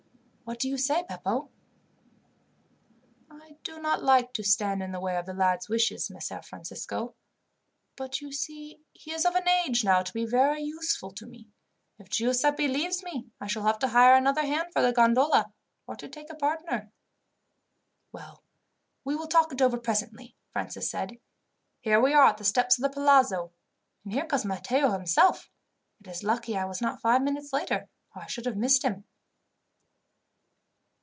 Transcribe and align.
"What 0.43 0.59
do 0.59 0.67
you 0.67 0.77
say, 0.77 1.03
Beppo?" 1.09 1.47
"I 3.29 3.55
do 3.63 3.81
not 3.81 4.03
like 4.03 4.33
to 4.33 4.43
stand 4.43 4.83
in 4.83 4.91
the 4.91 4.99
way 4.99 5.15
of 5.15 5.25
the 5.25 5.33
lad's 5.33 5.69
wishes, 5.69 6.09
Messer 6.09 6.41
Francisco; 6.41 7.15
but, 7.95 8.19
you 8.19 8.33
see, 8.33 8.81
he 8.91 9.13
is 9.13 9.23
of 9.25 9.35
an 9.35 9.47
age 9.47 9.85
now 9.85 10.01
to 10.03 10.11
be 10.11 10.25
very 10.25 10.61
useful 10.61 11.11
to 11.11 11.25
me. 11.25 11.47
If 11.99 12.09
Giuseppi 12.09 12.67
leaves 12.67 13.01
me, 13.01 13.29
I 13.39 13.47
shall 13.47 13.63
have 13.63 13.79
to 13.79 13.87
hire 13.87 14.13
another 14.13 14.41
hand 14.41 14.73
for 14.73 14.81
the 14.81 14.91
gondola, 14.91 15.53
or 15.87 15.95
to 15.95 16.09
take 16.09 16.29
a 16.29 16.35
partner." 16.35 16.91
"Well, 18.11 18.43
we 19.05 19.15
will 19.15 19.27
talk 19.27 19.53
it 19.53 19.61
over 19.61 19.77
presently," 19.79 20.35
Francis 20.51 20.89
said. 20.91 21.17
"Here 21.79 22.01
we 22.01 22.13
are 22.13 22.25
at 22.25 22.35
the 22.37 22.43
steps 22.43 22.77
of 22.77 22.81
the 22.81 22.89
palazzo, 22.93 23.53
and 24.03 24.11
here 24.11 24.25
comes 24.25 24.43
Matteo 24.43 24.91
himself. 24.91 25.49
It 26.01 26.09
is 26.09 26.23
lucky 26.25 26.57
I 26.57 26.65
was 26.65 26.81
not 26.81 26.99
five 26.99 27.21
minutes 27.21 27.53
later, 27.53 27.87
or 28.13 28.21
I 28.23 28.27
should 28.27 28.45
have 28.45 28.57
missed 28.57 28.83
him." 28.83 29.05